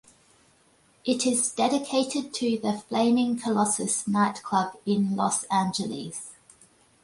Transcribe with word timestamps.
It 1.05 1.27
is 1.27 1.51
dedicated 1.51 2.33
to 2.33 2.57
the 2.57 2.73
Flaming 2.89 3.37
Colossus 3.37 4.07
nightclub 4.07 4.75
in 4.83 5.15
Los 5.15 5.43
Angeles. 5.43 6.31